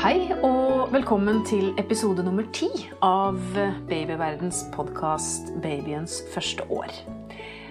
[0.00, 2.70] Hei og velkommen til episode nummer ti
[3.04, 3.36] av
[3.84, 7.02] Babyverdens podkast 'Babyens første år'.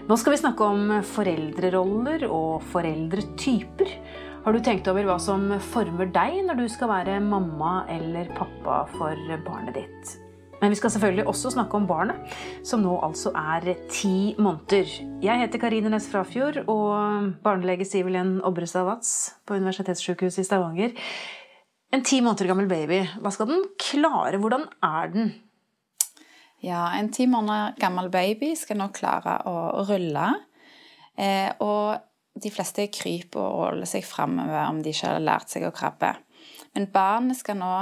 [0.06, 3.90] Nå skal vi snakke om foreldreroller og foreldretyper.
[4.46, 8.84] Har du tenkt over hva som former deg når du skal være mamma eller pappa
[8.94, 9.18] for
[9.50, 10.20] barnet ditt?
[10.62, 12.30] Men vi skal selvfølgelig også snakke om barnet,
[12.64, 14.86] som nå altså er ti måneder.
[15.24, 20.90] Jeg heter Karine Næss Frafjord, og barnelege Sivelen Obrestad Watz på Universitetssykehuset i Stavanger.
[21.90, 24.38] En ti måneder gammel baby, hva skal den klare?
[24.38, 25.32] Hvordan er den?
[26.62, 30.28] Ja, en ti måneder gammel baby skal nå klare å rulle.
[31.18, 31.98] Eh, og
[32.40, 36.14] de fleste kryper og holder seg framover om de ikke har lært seg å krabbe.
[36.78, 37.74] Men barnet skal nå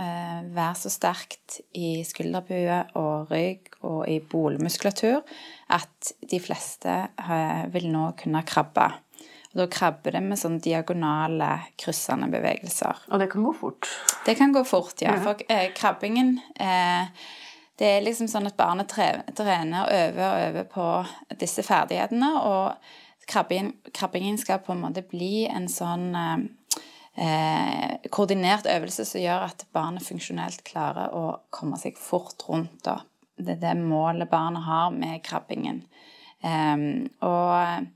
[0.00, 5.22] eh, være så sterkt i skulderbue og rygg og i bolmuskulatur
[5.72, 8.90] at de fleste eh, vil nå kunne krabbe.
[9.52, 13.04] Og da krabber det med sånn diagonale, kryssende bevegelser.
[13.12, 13.88] Og det kan gå fort?
[14.24, 15.18] Det kan gå fort, ja.
[15.20, 17.28] For eh, krabbingen eh,
[17.78, 20.88] Det er liksom sånn at barnet trener og øver og øver på
[21.40, 22.30] disse ferdighetene.
[22.46, 26.44] Og krabbingen, krabbingen skal på en måte bli en sånn eh,
[27.16, 32.80] eh, koordinert øvelse som gjør at barnet funksjonelt klarer å komme seg fort rundt.
[32.86, 33.00] Da.
[33.36, 35.84] Det er det målet barnet har med krabbingen.
[36.40, 36.76] Eh,
[37.20, 37.88] og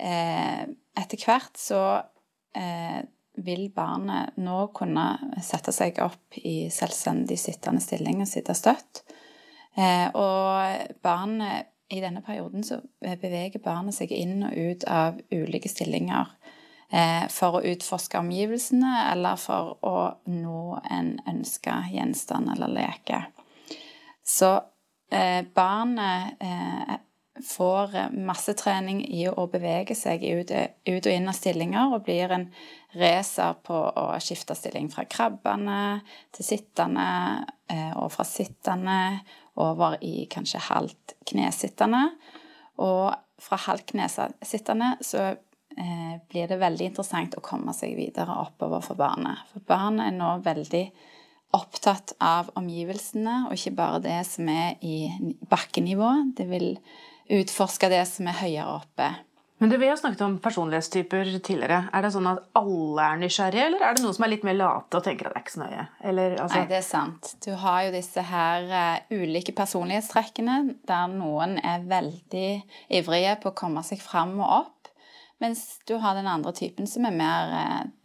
[0.00, 0.66] eh,
[1.00, 1.80] etter hvert så
[2.56, 3.00] eh,
[3.40, 5.06] vil barnet nå kunne
[5.42, 9.04] sette seg opp i selvstendig sittende stilling og sitte støtt.
[9.74, 15.70] Eh, og barnet i denne perioden så beveger barnet seg inn og ut av ulike
[15.70, 16.36] stillinger
[16.90, 23.20] Eh, for å utforske omgivelsene eller for å nå en ønska gjenstand eller leke.
[24.26, 24.56] Så
[25.14, 26.96] eh, barnet eh,
[27.46, 32.32] får masse trening i å bevege seg ut, ut, og inn av stillinger og blir
[32.34, 32.48] en
[33.00, 36.00] racer på å skifte stilling fra krabbende
[36.36, 37.06] til sittende
[38.00, 38.96] og fra sittende
[39.60, 42.02] over i kanskje halvt knesittende.
[42.82, 45.28] Og fra halvt knesittende så
[45.76, 49.44] Eh, blir det veldig interessant å komme seg videre oppover for barnet.
[49.52, 50.82] For barnet er nå veldig
[51.54, 55.10] opptatt av omgivelsene, og ikke bare det som er i
[55.50, 56.10] bakkenivå.
[56.36, 56.74] Det vil
[57.38, 59.10] utforske det som er høyere oppe.
[59.60, 61.82] Men du, Vi har snakket om personlighetstyper tidligere.
[61.92, 64.56] Er det sånn at alle er nysgjerrige, eller er det noen som er litt mer
[64.56, 65.82] late og tenker at det er ikke så nøye?
[66.00, 66.56] Eller, altså...
[66.56, 67.32] Nei, det er sant.
[67.44, 70.56] Du har jo disse her uh, ulike personlighetstrekkene,
[70.88, 72.46] der noen er veldig
[73.00, 74.92] ivrige på å komme seg fram og opp.
[75.44, 77.52] Mens du har den andre typen som er mer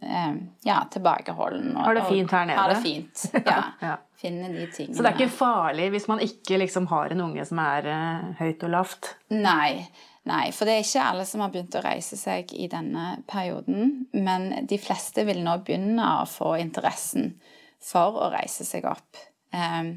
[0.00, 1.74] eh, ja, tilbakeholden.
[1.74, 2.60] Og, har det fint her nede.
[2.60, 3.58] Har det fint, ja.
[3.90, 3.96] ja.
[4.20, 4.96] Finne de tingene.
[4.96, 8.28] Så det er ikke farlig hvis man ikke liksom har en unge som er uh,
[8.40, 9.10] høyt og lavt?
[9.34, 9.86] Nei.
[10.26, 13.92] Nei, for det er ikke alle som har begynt å reise seg i denne perioden.
[14.16, 17.36] Men de fleste vil nå begynne å få interessen
[17.78, 19.20] for å reise seg opp.
[19.54, 19.92] Um,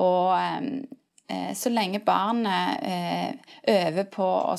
[0.00, 0.70] og um,
[1.58, 4.56] så lenge barnet uh, øver på å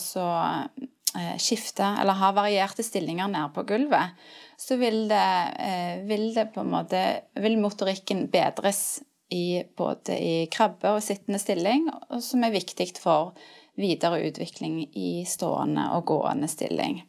[1.17, 4.17] Eh, skifte eller ha varierte stillinger nede på gulvet,
[4.57, 5.27] så vil det,
[5.59, 7.03] eh, vil det på en måte
[7.37, 11.89] Vil motorikken bedres i både i krabbe og sittende stilling,
[12.23, 13.33] som er viktig for
[13.77, 17.01] videre utvikling i stående og gående stilling.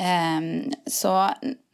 [0.00, 1.12] Ehm, så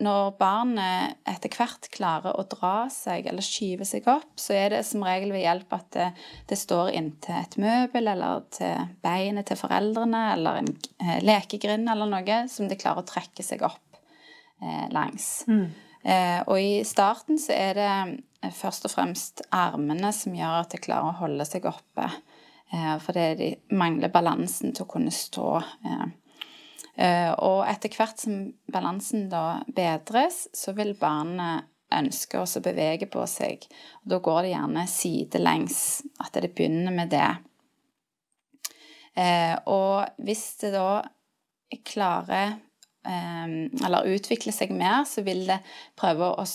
[0.02, 4.80] når barnet etter hvert klarer å dra seg eller skyve seg opp, så er det
[4.88, 6.08] som regel ved hjelp at det,
[6.50, 12.10] det står inntil et møbel eller til beinet til foreldrene eller en eh, lekegrind eller
[12.10, 13.85] noe som de klarer å trekke seg opp eh,
[14.92, 15.44] langs.
[15.48, 15.66] Mm.
[16.06, 17.90] Eh, og i starten så er det
[18.46, 22.06] eh, først og fremst armene som gjør at de klarer å holde seg oppe.
[22.72, 25.50] Eh, fordi de mangler balansen til å kunne stå.
[25.86, 26.06] Eh,
[26.96, 28.36] Eh, og etter hvert som
[28.72, 33.66] balansen da bedres, så vil barnet ønske å bevege på seg.
[34.02, 35.80] Og da går det gjerne sidelengs,
[36.24, 37.28] at det begynner med det.
[39.16, 41.04] Eh, og hvis det da
[41.86, 42.62] klarer eh,
[43.06, 45.60] eller utvikle seg mer, så vil det
[45.98, 46.46] prøve å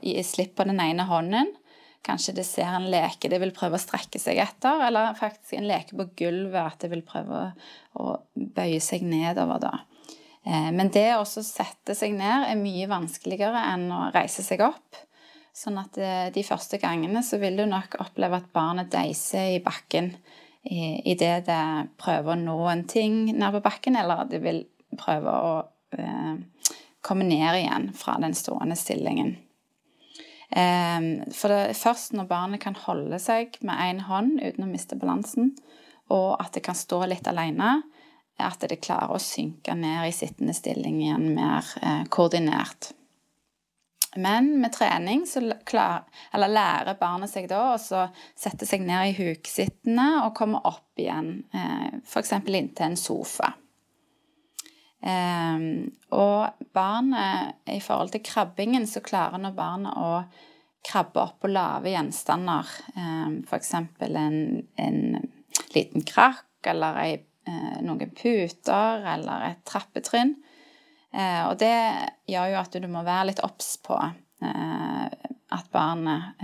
[0.00, 1.52] gi slipp på den ene hånden.
[2.06, 5.68] Kanskje det ser en leke det vil prøve å strekke seg etter, eller faktisk en
[5.68, 7.50] leke på gulvet at det vil prøve
[7.98, 9.74] å bøye seg nedover da.
[10.46, 15.02] Eh, men det å sette seg ned er mye vanskeligere enn å reise seg opp.
[15.52, 19.64] Sånn at eh, de første gangene så vil du nok oppleve at barnet deiser i
[19.64, 20.14] bakken
[20.68, 21.62] idet det
[21.96, 24.58] prøver å nå en ting nær på bakken, eller det vil
[25.00, 25.52] prøve å
[27.04, 29.36] komme ned igjen fra den stående stillingen.
[30.48, 34.96] For det er først når barnet kan holde seg med én hånd uten å miste
[35.00, 35.52] balansen,
[36.08, 37.74] og at det kan stå litt alene,
[38.38, 42.92] at det klarer å synke ned i sittende stilling igjen mer eh, koordinert.
[44.16, 50.06] Men med trening så klar, lærer barnet seg da å sette seg ned i huksittende
[50.24, 52.32] og komme opp igjen, eh, f.eks.
[52.46, 53.52] inntil en sofa.
[54.98, 55.64] Eh,
[56.16, 60.12] og barnet, i forhold til krabbingen, så klarer nå barnet å
[60.88, 62.68] krabbe opp på lave gjenstander.
[62.94, 63.74] Eh, f.eks.
[63.74, 64.38] En,
[64.76, 65.00] en
[65.74, 67.12] liten krakk eller ei,
[67.48, 70.34] eh, noen puter eller et trappetrinn.
[71.12, 71.76] Eh, og det
[72.28, 75.04] gjør jo at du må være litt obs på eh,
[75.48, 76.42] at barnet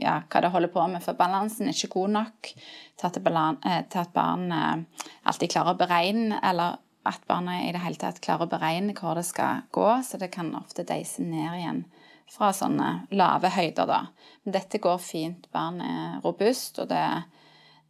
[0.00, 4.86] ja, hva det holder på med, for balansen er ikke god nok til at barnet
[5.26, 9.16] alltid klarer å beregne, eller at barnet i det hele tatt klarer å beregne hvor
[9.16, 11.84] det skal gå, så det kan ofte deise ned igjen
[12.30, 14.00] fra sånne lave høyder, da.
[14.44, 15.48] Men dette går fint.
[15.54, 17.02] Barnet er robust, og det,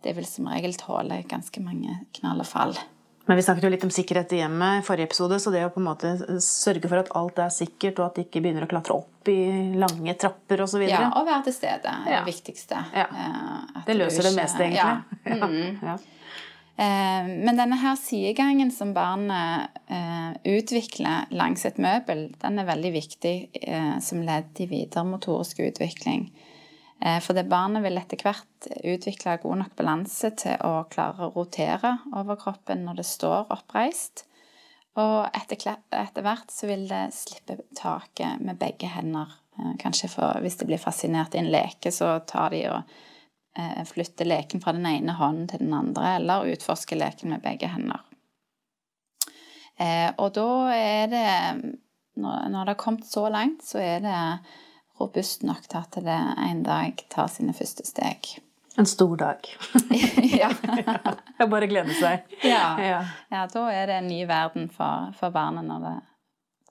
[0.05, 2.79] det vil som regel tåle ganske mange knall og fall.
[3.29, 5.71] Men vi snakket jo litt om sikkerhet i hjemmet i forrige episode, så det å
[5.71, 8.71] på en måte sørge for at alt er sikkert, og at de ikke begynner å
[8.71, 9.37] klatre opp i
[9.79, 10.83] lange trapper osv.
[10.89, 12.23] Ja, og være til stede er ja.
[12.25, 12.81] det viktigste.
[12.97, 13.05] Ja.
[13.07, 14.33] Eh, det løser ikke...
[14.33, 14.81] det meste, egentlig.
[14.81, 14.97] Ja.
[15.51, 15.79] Mm.
[15.85, 15.95] ja.
[16.81, 22.95] Eh, men denne her sidegangen som barnet eh, utvikler langs et møbel, den er veldig
[22.95, 23.35] viktig
[24.05, 26.31] som ledd i videre motorisk utvikling.
[27.01, 31.33] Eh, for det barnet vil etter hvert utvikle god nok balanse til å klare å
[31.33, 34.27] rotere over kroppen når det står oppreist.
[35.01, 39.33] Og etter, hvert så vil det slippe taket med begge hender.
[39.57, 42.99] Eh, kanskje for, hvis det blir fascinert i en leke, så tar de og
[43.61, 47.71] eh, flytter leken fra den ene hånden til den andre, eller utforske leken med begge
[47.71, 48.07] hender.
[50.21, 51.29] Og da er det
[52.21, 54.17] Når det har kommet så langt, så er det
[55.01, 56.19] robust nok til at det
[56.51, 58.29] en dag tar sine første steg.
[58.77, 59.49] En stor dag.
[60.41, 60.51] ja.
[60.63, 62.29] det er bare å glede seg.
[62.45, 62.67] Ja.
[62.81, 63.01] ja.
[63.33, 63.47] ja.
[63.51, 65.97] da er det en ny verden for, for barnet når det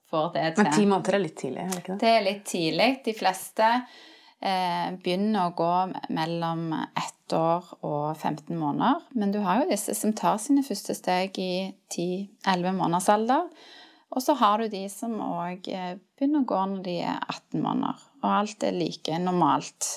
[0.09, 0.63] får det til.
[0.63, 1.65] Men ti måneder er litt tidlig?
[1.65, 2.00] er Det ikke det?
[2.03, 2.89] Det er litt tidlig.
[3.06, 4.06] De fleste eh,
[4.39, 5.74] begynner å gå
[6.15, 9.03] mellom ett år og 15 måneder.
[9.12, 13.50] Men du har jo disse som tar sine første steg i 10-11 måneders alder.
[14.09, 17.62] Og så har du de som òg eh, begynner å gå når de er 18
[17.62, 19.89] måneder og alt er like normalt.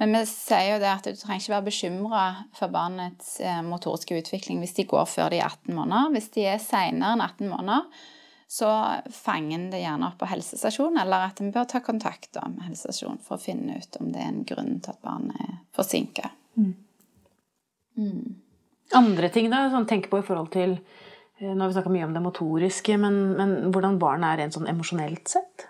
[0.00, 2.22] Men vi sier jo det at du trenger ikke være bekymra
[2.56, 6.14] for barnets eh, motoriske utvikling hvis de går før de er 18 måneder.
[6.14, 8.06] Hvis de er seinere enn 18 måneder,
[8.50, 12.64] så fanger en det gjerne opp på helsestasjonen, eller at en bør ta kontakt med
[12.66, 16.32] helsestasjonen for å finne ut om det er en grunn til at barnet er forsinka.
[16.58, 16.72] Mm.
[18.00, 18.24] Mm.
[18.98, 22.08] Andre ting da, sånn tenke på i forhold til eh, Nå har vi snakka mye
[22.08, 25.68] om det motoriske, men, men hvordan barnet er rent sånn emosjonelt sett?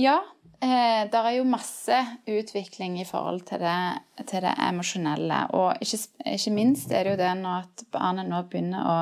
[0.00, 0.22] Ja,
[0.64, 2.00] eh, det er jo masse
[2.32, 3.76] utvikling i forhold til det,
[4.24, 5.44] til det emosjonelle.
[5.60, 6.00] Og ikke,
[6.32, 8.98] ikke, minst er det jo det nå at barnet nå begynner å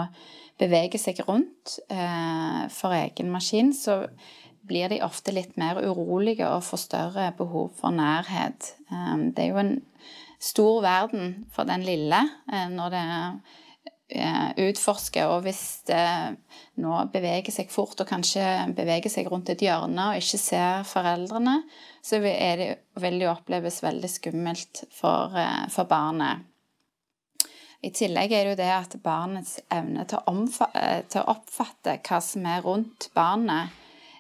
[0.60, 4.04] bevege seg rundt eh, for egen maskin, så
[4.68, 8.74] blir de ofte litt mer urolige og får større behov for nærhet.
[8.90, 9.74] Eh, det er jo en
[10.40, 12.20] stor verden for den lille
[12.52, 13.06] eh, når det
[14.10, 15.22] Eh, utforske.
[15.30, 16.02] Og hvis det
[16.82, 18.42] nå beveger seg fort og kanskje
[18.74, 21.60] beveger seg rundt et hjørne og ikke ser foreldrene,
[22.02, 26.42] så det, vil det oppleves veldig skummelt for, eh, for, barnet.
[27.80, 30.34] I tillegg er det jo det at barnets evne til å,
[30.76, 33.72] eh, til å oppfatte hva som er rundt barnet,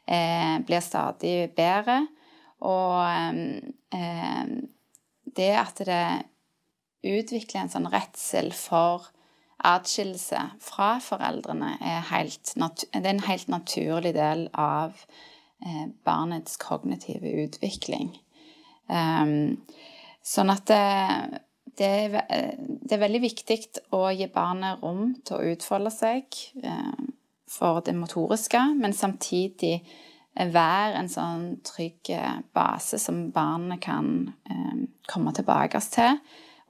[0.06, 2.06] eh, blir stadig bedre.
[2.60, 3.04] Og
[3.92, 4.44] eh,
[5.36, 6.04] det at det
[7.04, 9.10] utvikler en sånn redsel for
[9.60, 12.54] atskillelse fra foreldrene er, helt,
[12.96, 14.96] er en helt naturlig del av
[15.64, 18.14] eh, barnets kognitive utvikling.
[18.90, 19.60] Um,
[20.26, 21.40] sånn at det,
[21.80, 23.58] det, er, det, er, veldig viktig
[23.96, 26.28] å gi barnet rom til å utfolde seg
[26.62, 27.02] eh,
[27.50, 29.80] for det motoriske, men samtidig
[30.54, 32.12] være en sånn trygg
[32.54, 36.20] base som barnet kan eh, komme tilbake til.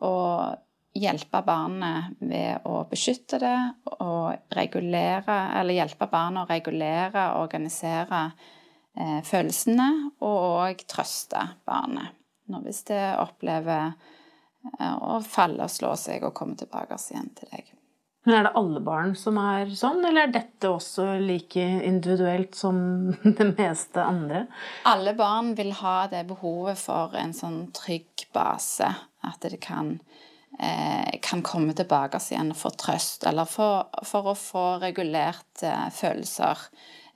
[0.07, 0.57] Og
[0.97, 3.59] hjelpe barnet ved å beskytte det
[4.00, 8.23] og regulere Eller hjelpe barnet å regulere og organisere
[8.97, 12.17] eh, følelsene, og òg trøste barnet
[12.50, 13.93] Nå hvis det opplever
[14.79, 17.76] eh, å falle og slå seg og komme tilbake igjen til deg.
[18.29, 22.81] Men Er det alle barn som er sånn, eller er dette også like individuelt som
[23.38, 24.45] det meste andre?
[24.90, 28.90] Alle barn vil ha det behovet for en sånn trygg base.
[29.25, 29.97] At det kan
[30.59, 35.87] Eh, kan komme tilbake igjen og få trøst, eller for, for å få regulert eh,
[35.95, 36.67] følelser.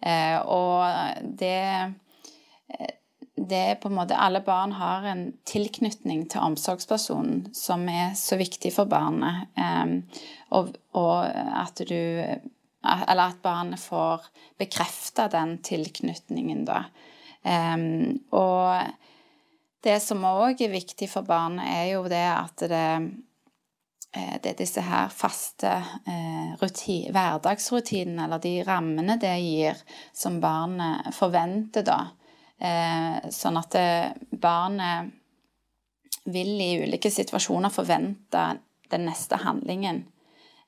[0.01, 0.87] Eh, og
[1.41, 1.93] det
[3.37, 8.38] det er på en måte Alle barn har en tilknytning til omsorgspersonen som er så
[8.38, 9.49] viktig for barnet.
[10.50, 11.95] og, og, at du
[12.85, 16.85] Eller at barnet får bekrefta den tilknytningen, da.
[17.45, 18.76] Um, og
[19.85, 22.88] det som òg er viktig for barnet, er jo det at det,
[24.17, 25.73] eh, det er disse her faste
[26.09, 26.55] eh,
[27.12, 29.81] hverdagsrutinene, eller de rammene det gir,
[30.12, 31.99] som barnet forventer, da.
[32.61, 33.89] Eh, sånn at det,
[34.31, 35.11] barnet
[36.25, 38.45] vil i ulike situasjoner forvente
[38.93, 40.05] den neste handlingen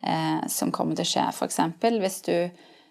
[0.03, 1.29] eh, som kommer til å skje.
[1.33, 1.61] F.eks.
[2.03, 2.37] hvis du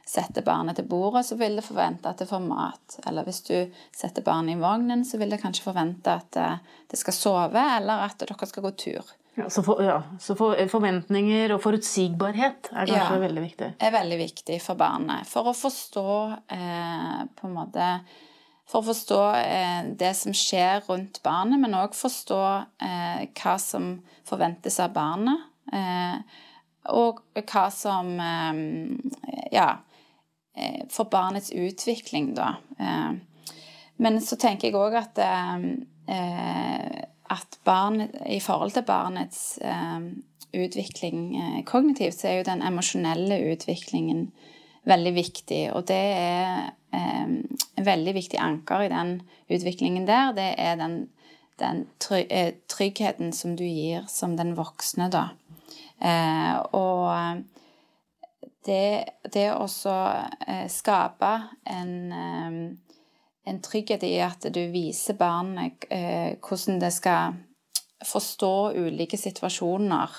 [0.05, 2.97] setter barnet til bordet, så vil det forvente at det får mat.
[3.09, 3.55] Eller hvis du
[3.95, 6.57] setter barnet i vognen, så vil det kanskje forvente at eh,
[6.91, 9.15] det skal sove, eller at dere skal gå tur.
[9.35, 13.67] Ja, så, for, ja, så for, forventninger og forutsigbarhet er kanskje ja, veldig viktig?
[13.83, 15.27] er veldig viktig for barnet.
[15.27, 16.13] For å forstå
[16.55, 17.89] eh, på en måte
[18.65, 22.41] For å forstå eh, det som skjer rundt barnet, men òg forstå
[22.81, 23.91] eh, hva som
[24.25, 25.51] forventes av barnet.
[25.73, 26.41] Eh,
[26.95, 28.63] og hva som eh,
[29.53, 29.69] Ja
[30.57, 32.55] Eh, for barnets utvikling, da.
[32.79, 33.11] Eh,
[33.95, 35.19] men så tenker jeg òg at,
[37.31, 39.55] at barn, i forhold til barnets
[40.51, 44.25] utvikling kognitivt, så er jo den emosjonelle utviklingen
[44.85, 45.61] veldig viktig.
[45.75, 47.41] Og det er en
[47.85, 49.17] veldig viktig anker i den
[49.51, 50.31] utviklingen der.
[50.37, 50.99] Det er den,
[51.59, 55.27] den tryggheten som du gir som den voksne, da.
[56.75, 57.43] Og
[58.65, 61.31] det, det å eh, skape
[61.69, 63.01] en, eh,
[63.45, 67.37] en, trygghet i at du viser barnet eh, hvordan det skal
[68.05, 70.17] forstå ulike situasjoner.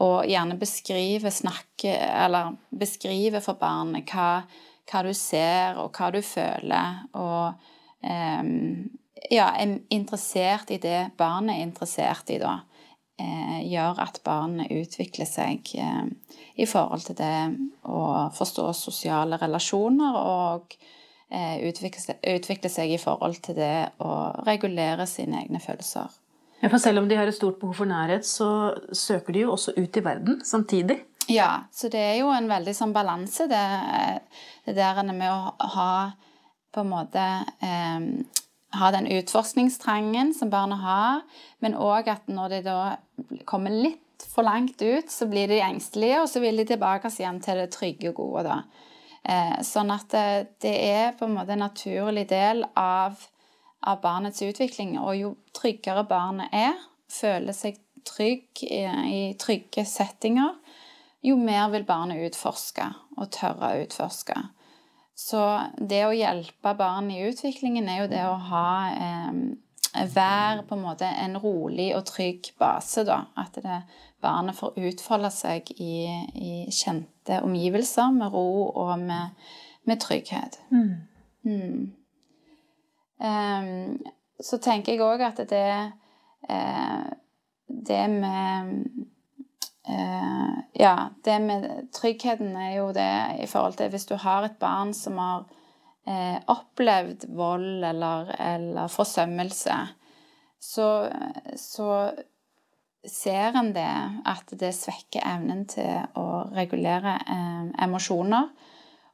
[0.00, 4.42] Og gjerne beskrive, snakke Eller beskrive for barnet hva,
[4.90, 7.04] hva du ser, og hva du føler.
[7.20, 7.54] Og
[9.28, 12.54] ja, er interessert i det barnet er interessert i, da
[13.20, 16.06] eh, gjør at barnet utvikler seg eh,
[16.60, 17.36] i forhold til det
[17.88, 20.76] å forstå sosiale relasjoner og
[21.28, 24.14] eh, utvikle, seg i forhold til det å
[24.46, 26.10] regulere sine egne følelser.
[26.60, 29.52] Ja, for Selv om de har et stort behov for nærhet, så søker de jo
[29.52, 30.98] også ut i verden samtidig.
[31.30, 33.64] Ja, så det er jo en veldig sånn balanse, det,
[34.66, 35.92] det der med å ha
[36.70, 37.22] på en måte
[37.64, 38.06] eh,
[38.78, 41.24] ha den utforskningstrangen som barna har,
[41.58, 42.78] men òg at når de da
[43.48, 47.40] kommer litt for langt ut, så blir de engstelige, og så vil de tilbake igjen
[47.42, 48.44] til det trygge og gode.
[48.50, 48.86] da.
[49.22, 53.18] Eh, sånn at det, eh, det, er på en måte en naturlig del av,
[53.80, 54.96] av, barnets utvikling.
[55.00, 56.76] Og jo tryggere barnet er,
[57.10, 60.56] føler seg trygg i, i trygge settinger,
[61.26, 62.86] jo mer vil barnet utforske
[63.18, 64.36] og tørre å utforske.
[65.20, 65.40] Så
[65.76, 69.42] det å hjelpe barn i utviklingen er jo det å ha eh,
[69.90, 73.24] Være på en måte en rolig og trygg base, da.
[73.34, 73.80] At det,
[74.22, 76.04] barnet får utfolde seg i,
[76.38, 79.34] i, kjente omgivelser med ro og med,
[79.90, 80.60] med trygghet.
[80.70, 80.92] Mm.
[81.42, 81.88] Mm.
[83.20, 83.98] Um,
[84.40, 85.92] så tenker jeg òg at det,
[86.48, 87.08] eh,
[87.68, 88.76] det med
[89.90, 94.58] Uh, ja, det med tryggheten er jo det i forhold til hvis du har et
[94.60, 95.46] barn som har
[96.06, 99.78] uh, opplevd vold eller, eller forsømmelse,
[100.60, 100.88] så,
[101.56, 102.10] så,
[103.08, 103.92] ser en det
[104.28, 108.50] at det svekker evnen til å regulere eh, emosjoner.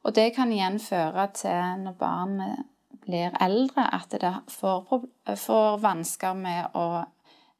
[0.03, 2.65] Og det kan igjen føre til, når barnet
[3.07, 5.05] blir eldre, at det får,
[5.39, 6.87] får vansker med å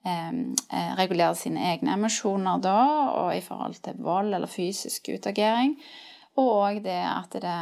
[0.08, 2.82] Eh, regulere sine egne emosjoner da,
[3.24, 5.74] og i forhold til vold eller fysisk utagering.
[6.38, 7.58] Og òg det at det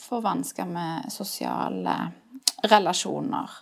[0.00, 1.96] får vansker med sosiale
[2.70, 3.58] relasjoner.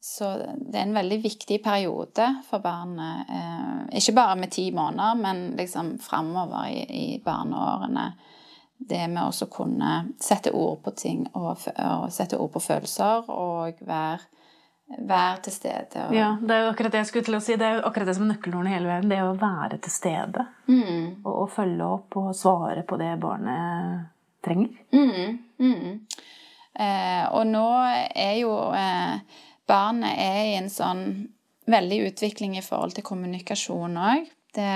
[0.00, 3.26] Så det er en veldig viktig periode for barnet.
[3.28, 8.06] Eh, ikke bare med ti måneder, men liksom framover i, i barneårene.
[8.80, 13.82] Det med å kunne sette ord på ting og, og sette ord på følelser og
[13.84, 14.28] være
[14.98, 16.06] være til stede.
[16.08, 16.14] Og...
[16.14, 17.56] Ja, det er jo akkurat det jeg skulle til å si.
[17.60, 19.10] Det er jo akkurat det som er nøkkelordene hele veien.
[19.10, 20.46] Det er å være til stede.
[20.70, 21.04] Mm.
[21.22, 24.08] Og, og, følge opp og svare på det barnet
[24.44, 24.72] trenger.
[24.90, 25.38] Mm.
[25.60, 26.00] Mm.
[26.80, 27.68] Eh, og nå
[28.08, 31.04] er jo eh, Barnet er i en sånn
[31.70, 34.24] veldig utvikling i forhold til kommunikasjon òg.
[34.56, 34.70] Det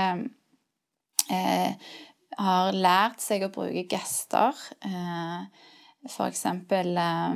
[1.34, 1.88] eh,
[2.38, 4.57] har lært seg å bruke gester.
[4.85, 6.14] F.eks.
[6.14, 7.35] for eksempel eh,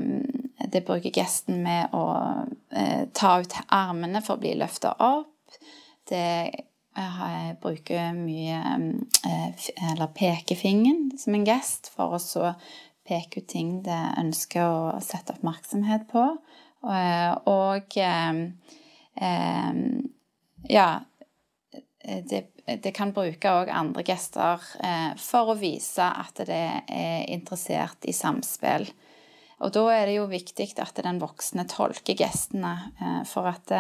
[0.69, 2.07] det bruker gesten med å
[2.71, 5.59] eh, ta ut armene for å bli løfta opp.
[6.09, 6.25] Det
[6.99, 8.59] jeg bruker mye
[9.29, 12.53] eh, Eller pekefingeren som en gest for å
[13.09, 16.25] peke ut ting det ønsker å sette oppmerksomhet på.
[17.49, 17.97] Og
[20.69, 20.89] ja
[22.29, 22.43] det,
[22.83, 24.63] det, kan bruke òg andre gester
[25.21, 28.87] for å vise at det er interessert i samspill.
[29.65, 33.73] Og da er det jo viktig at den voksne tolker gestene, eh, for at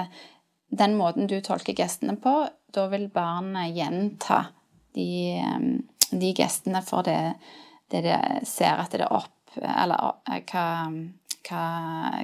[0.69, 2.35] den måten du tolker gestene på,
[2.75, 4.49] da vil barnet gjenta
[4.97, 5.39] de,
[6.11, 7.35] de gestene for det,
[7.93, 8.19] det det
[8.49, 10.19] ser at det er opp Eller
[10.51, 10.67] hva,
[11.49, 11.63] hva,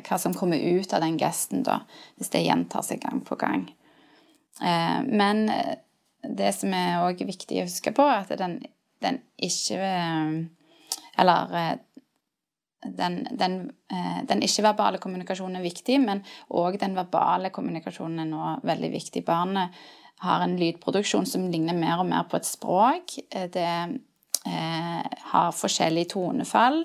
[0.04, 1.80] hva, som kommer ut av den gesten, da,
[2.18, 3.64] hvis det gjentar seg gang på gang.
[4.60, 5.48] Men
[6.28, 8.60] det som er òg viktig å huske på, er at den,
[9.04, 9.80] den ikke
[11.18, 11.78] Eller
[12.84, 18.56] den, den, eh, den ikke-verbale kommunikasjonen er viktig, men òg den verbale kommunikasjonen er nå
[18.66, 19.24] veldig viktig.
[19.24, 19.74] Barnet
[20.24, 23.16] har en lydproduksjon som ligner mer og mer på et språk.
[23.30, 26.82] Eh, det eh, har forskjellige tonefall,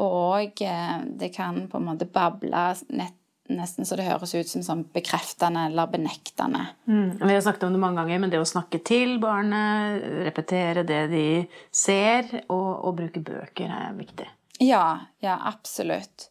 [0.00, 3.16] og eh, det kan på en måte bable nett,
[3.58, 6.66] nesten så det høres ut som sånn bekreftende eller benektende.
[6.86, 7.20] Mm.
[7.20, 11.04] Vi har snakket om det mange ganger, men det å snakke til barnet, repetere det
[11.12, 11.26] de
[11.74, 14.28] ser, og, og bruke bøker er viktig.
[14.60, 14.86] Ja,
[15.24, 16.28] ja, absolutt.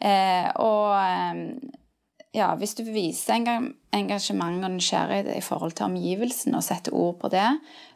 [0.00, 0.92] Eh, og
[2.36, 3.46] ja, hvis du viser
[3.96, 7.46] engasjement og nysgjerrighet i forhold til omgivelsene og setter ord på det,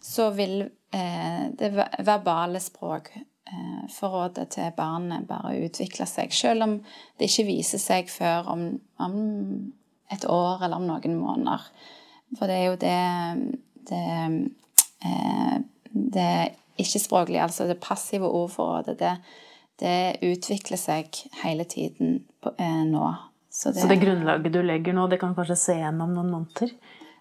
[0.04, 0.62] så vil
[0.96, 3.26] eh, det verbale språk eh,
[3.90, 6.76] forrådet til barnet bare utvikle seg, selv om
[7.18, 8.64] det ikke viser seg før om,
[9.02, 9.16] om
[10.10, 11.66] et år eller om noen måneder.
[12.38, 12.98] For det er jo det,
[13.90, 14.04] det,
[15.06, 15.56] eh,
[15.90, 16.32] det
[16.80, 19.14] ikke-språklige, altså det passive ordforrådet, det,
[19.82, 19.96] det
[20.30, 23.12] utvikler seg hele tiden på, eh, nå.
[23.50, 26.70] Så det, Så det, grunnlaget du legger nå, det kan kanskje se gjennom noen måneder?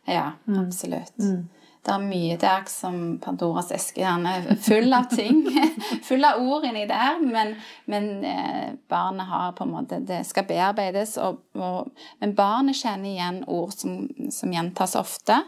[0.05, 0.59] Ja, mm.
[0.61, 1.17] absolutt.
[1.17, 1.47] Mm.
[1.79, 5.45] Det er mye der som Pandoras eske er full av ting.
[6.07, 7.53] full av ord inni der, men,
[7.87, 11.15] men eh, barnet har på en måte Det skal bearbeides.
[11.23, 15.39] Og, og, men barnet kjenner igjen ord som, som gjentas ofte.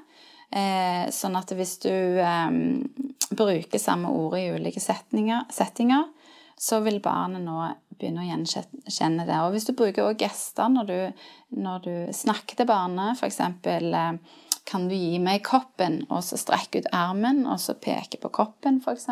[0.51, 2.49] Eh, sånn at hvis du eh,
[3.35, 6.07] bruker samme ord i ulike setninger, settinger,
[6.61, 7.59] så vil barnet nå
[7.97, 9.37] begynne å gjenkjenne det.
[9.43, 11.25] Og hvis du bruker også gester når du,
[11.59, 13.39] når du snakker til barnet, f.eks.
[14.67, 18.77] Kan du gi meg koppen, og så strekke ut armen, og så peke på koppen,
[18.83, 19.07] f.eks.,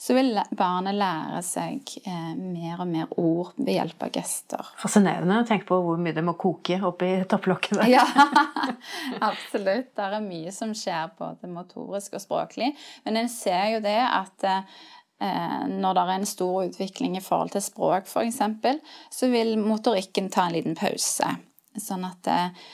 [0.00, 4.70] så vil barnet lære seg eh, mer og mer ord ved hjelp av gester.
[4.80, 7.92] Fascinerende å tenke på hvor mye det må koke oppi topplokket der.
[7.98, 8.06] ja,
[9.30, 9.92] absolutt.
[9.96, 12.72] Det er mye som skjer både motorisk og språklig.
[13.04, 14.80] Men en ser jo det at eh,
[15.20, 18.38] Eh, når det er en stor utvikling i forhold til språk f.eks.,
[19.12, 21.34] så vil motorikken ta en liten pause.
[21.76, 22.70] Sånn at eh,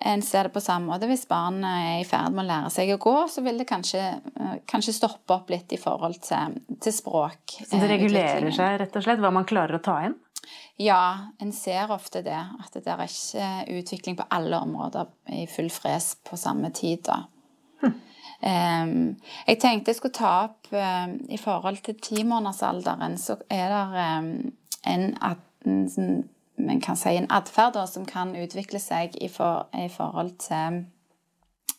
[0.00, 1.08] en ser det på samme måte.
[1.10, 4.00] Hvis barnet er i ferd med å lære seg å gå, så vil det kanskje,
[4.00, 7.58] eh, kanskje stoppe opp litt i forhold til, til språk.
[7.60, 10.16] Så det regulerer seg rett og slett, hva man klarer å ta inn?
[10.80, 12.38] Ja, en ser ofte det.
[12.64, 17.04] At det er ikke utvikling på alle områder i full fres på samme tid.
[17.04, 17.20] da.
[17.82, 17.98] Hm.
[18.40, 18.92] Um,
[19.46, 24.30] jeg tenkte jeg skulle ta opp um, I forhold til timånedersalderen, så er det um,
[24.88, 26.22] en, en, en,
[26.82, 30.84] kan si en atferd som kan utvikle seg i, for, i, forhold til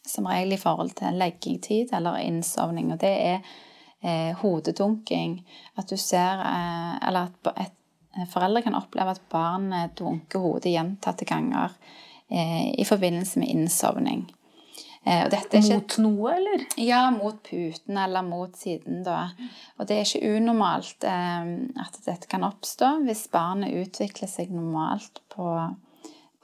[0.08, 3.40] Som regel i forhold til leggetid eller innsovning, og det er
[4.02, 5.46] eh, hodedunking.
[5.78, 7.78] At du ser eh, Eller at et,
[8.34, 11.70] foreldre kan oppleve at barnet dunker hodet gjentatte ganger
[12.32, 14.26] eh, i forbindelse med innsovning.
[15.02, 16.64] Eh, ikke, mot noe, eller?
[16.78, 19.32] Ja, mot puten eller mot siden, da.
[19.80, 21.48] Og det er ikke unormalt eh,
[21.82, 23.00] at dette kan oppstå.
[23.08, 25.48] Hvis barnet utvikler seg normalt på,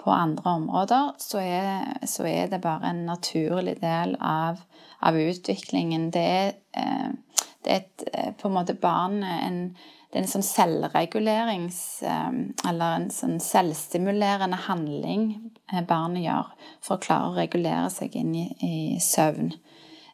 [0.02, 4.64] på andre områder, så er, så er, det bare en naturlig del av,
[5.06, 6.10] av utviklingen.
[6.16, 9.62] Det er, eh, det er et, eh, på en måte barnet en
[10.08, 11.80] det er en sånn selvregulerings...
[12.08, 12.36] Eh,
[12.70, 15.30] eller en sånn selvstimulerende handling
[15.72, 19.52] eh, barnet gjør for å klare å regulere seg inn i, i søvn.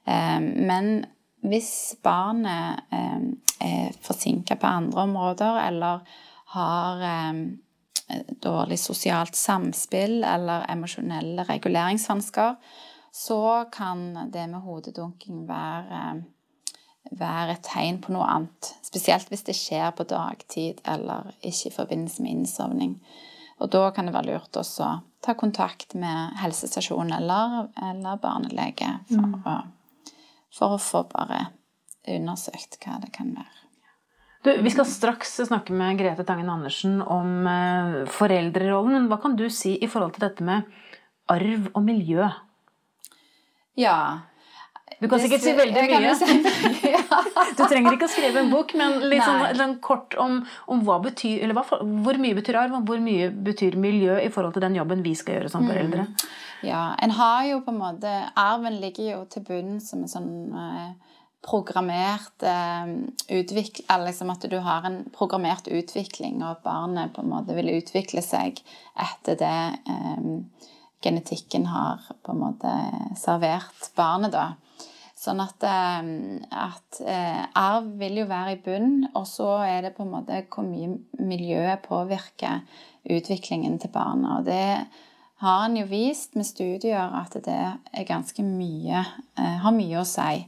[0.10, 0.96] Eh, men
[1.44, 6.14] hvis barnet er forsinka på andre områder eller
[6.54, 7.02] har
[8.46, 12.56] dårlig sosialt samspill eller emosjonelle reguleringsvansker,
[13.12, 13.42] så
[13.76, 16.00] kan det med hodedunking være
[17.12, 18.72] være et tegn på noe annet.
[18.86, 22.98] Spesielt hvis det skjer på dagtid eller ikke i forbindelse med innsovning.
[23.62, 28.90] Og da kan det være lurt også å ta kontakt med helsestasjonen eller, eller barnelege
[29.08, 29.36] for, mm.
[29.48, 30.14] å,
[30.54, 31.46] for, å, få bare
[32.10, 33.60] undersøkt hva det kan være.
[34.44, 38.98] Du, vi skal straks snakke med Grete Tangen Andersen om uh, foreldrerollen.
[38.98, 40.68] Men hva kan du si i forhold til dette med
[41.32, 42.28] arv og miljø?
[43.80, 43.96] Ja,
[45.00, 46.14] du kan sikkert si veldig mye.
[46.20, 46.38] Si,
[46.96, 47.02] ja.
[47.58, 50.40] Du trenger ikke å skrive en bok, men litt sånn, sånn, kort om,
[50.72, 54.32] om hva betyr, eller hva, hvor mye betyr arv, og hvor mye betyr miljø i
[54.34, 55.72] forhold til den jobben vi skal gjøre som mm.
[55.72, 56.08] foreldre.
[56.64, 60.30] Ja, en har jo på en måte Arven ligger jo til bunnen som en sånn
[60.56, 62.94] eh, programmert eh,
[63.36, 67.74] utvikling Liksom at du har en programmert utvikling, og at barnet på en måte vil
[67.76, 68.64] utvikle seg
[68.96, 69.60] etter det
[69.92, 70.70] eh,
[71.04, 72.74] genetikken har på en måte
[73.20, 74.54] servert barnet, da.
[75.24, 76.08] Sånn at, eh,
[76.52, 80.42] at eh, arv vil jo være i bunn, og så er det på en måte
[80.52, 82.64] hvor mye miljøet påvirker
[83.08, 84.40] utviklingen til barnet.
[84.40, 84.88] Og det
[85.44, 90.08] har en jo vist med studier at det er ganske mye eh, Har mye å
[90.08, 90.44] si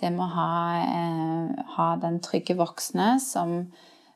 [0.00, 3.66] det med å ha, ha den trygge voksne som,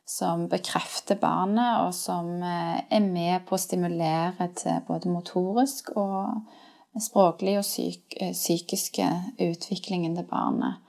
[0.05, 6.45] som, bekrefter barnet, og som eh, er med på å stimulere til både motorisk og
[7.01, 9.09] språklig og psyk, eh, psykiske
[9.49, 10.81] utviklingen til barnet.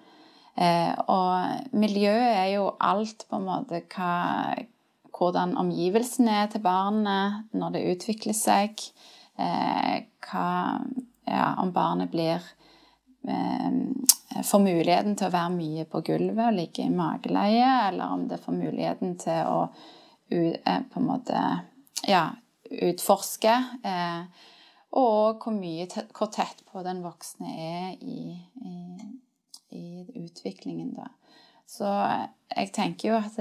[0.56, 4.12] Eh, og miljøet er jo alt på en måte hva,
[5.16, 8.84] hvordan omgivelsene er til barnet når det utvikler seg.
[9.36, 10.50] Hva,
[11.28, 12.44] ja, om barnet blir
[14.44, 18.42] får muligheten til å være mye på gulvet og ligge i mageleie, eller om det
[18.44, 19.60] får muligheten til å
[20.30, 21.42] eh, på en måte
[22.10, 22.28] ja,
[22.70, 23.56] utforske.
[23.86, 24.50] Eh,
[24.96, 28.76] og hvor, mye, hvor tett på den voksne er i, i,
[29.76, 29.88] i
[30.24, 31.10] utviklingen, da.
[31.66, 31.90] Så
[32.54, 33.40] jeg tenker jo at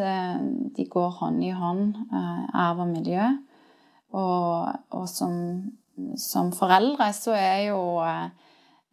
[0.74, 3.26] de går hånd i hånd, arv og miljø.
[4.16, 5.34] Og, og som,
[6.16, 8.30] som, foreldre så er jo Eh,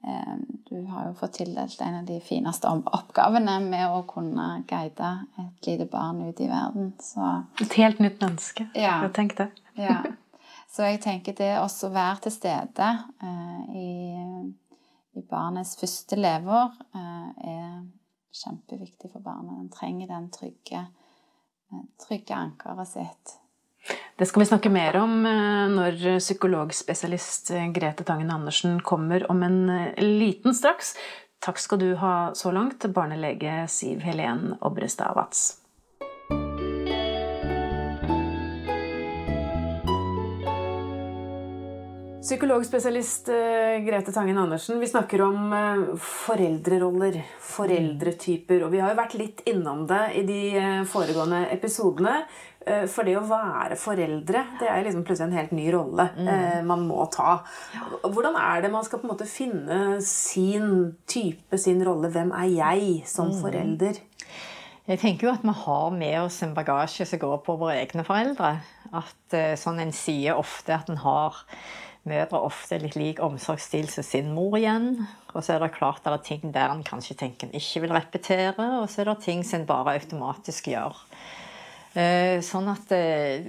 [0.02, 5.12] du har jo fått tildelt en av de fineste oppgavene med å kunne guide
[5.44, 6.94] et lite barn ut i verden.
[7.04, 7.28] Så,
[7.62, 8.66] et helt nytt menneske.
[8.74, 8.96] Ja.
[9.14, 9.52] Tenk det.
[9.88, 10.00] ja.
[10.72, 12.88] Så jeg tenker det også å være til stede
[13.28, 13.90] eh, i,
[15.20, 17.74] i, barnets første leveår eh, er
[18.42, 19.58] kjempeviktig for barnet.
[19.58, 20.86] Den trenger den trygge,
[21.68, 23.36] eh, trygge ankeret sitt.
[24.22, 29.42] Det skal vi snakke mer om eh, når psykologspesialist eh, Grete Tangen Andersen kommer om
[29.42, 30.92] en eh, liten straks.
[31.42, 35.61] Takk skal du ha så langt, barnelege Siv Helen Obrestad Watz.
[42.32, 43.28] Psykologspesialist
[43.84, 45.52] Grete Tangen Andersen, vi snakker om
[46.00, 48.64] foreldreroller, foreldretyper.
[48.64, 50.40] Og vi har jo vært litt innom det i de
[50.88, 52.22] foregående episodene.
[52.62, 56.28] Eh, for det å være foreldre det er liksom plutselig en helt ny rolle mm.
[56.30, 57.40] Eh, man må ta.
[58.04, 62.12] Hvordan er det man skal på en måte finne sin type, sin rolle?
[62.14, 63.38] Hvem er jeg som mm.
[63.42, 64.02] forelder?
[64.86, 68.06] Jeg tenker jo at vi har med oss en bagasje som går på våre egne
[68.06, 68.56] foreldre.
[68.92, 71.42] At eh, sånn En sier ofte at en har
[72.08, 75.04] mødre ofte litt lik omsorgsstil som sin mor igjen.
[75.36, 77.96] Og så er det klart det er ting der en kanskje tenker en ikke vil
[77.96, 80.98] repetere, og så er det ting som en bare automatisk gjør.
[81.94, 83.46] Eh, sånn at eh,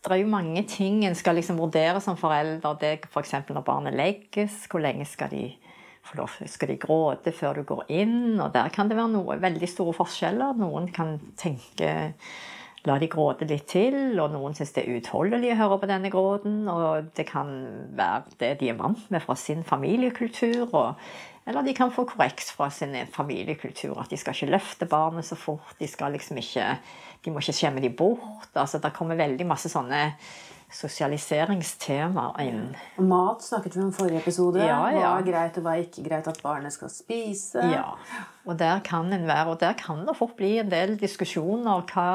[0.00, 2.78] det er jo mange ting en skal liksom vurdere som forelder.
[2.80, 3.34] Det F.eks.
[3.50, 5.50] Når barnet legges, hvor lenge skal de
[6.48, 8.40] skal de gråte før du går inn?
[8.40, 10.56] Og der kan det være noe, veldig store forskjeller.
[10.58, 12.14] Noen kan tenke
[12.88, 16.12] la de gråte litt til, og noen syns det er utholdelig å høre på denne
[16.12, 16.62] gråten.
[16.72, 17.50] Og det kan
[17.96, 20.70] være det de er vant med fra sin familiekultur.
[20.70, 20.94] Og
[21.50, 23.96] eller de kan få korrekt fra sin familiekultur.
[24.00, 25.74] At de skal ikke løfte barnet så fort.
[25.80, 26.66] De, skal liksom ikke,
[27.24, 28.52] de må ikke skjemme dem bort.
[28.54, 30.04] Altså, det kommer veldig masse sånne
[30.70, 32.76] sosialiseringstemaer inn.
[33.02, 34.60] Mat snakket vi om i forrige episode.
[34.62, 35.00] Ja, ja.
[35.00, 37.64] Hva er greit og hva er ikke greit at barnet skal spise.
[37.72, 37.88] Ja,
[38.46, 41.82] og der kan en være, og der kan det fort bli en del diskusjoner.
[41.90, 42.06] Hva,